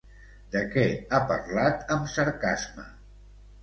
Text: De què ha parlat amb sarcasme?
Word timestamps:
De 0.55 0.63
què 0.75 0.85
ha 1.11 1.21
parlat 1.33 1.95
amb 1.99 2.13
sarcasme? 2.19 2.93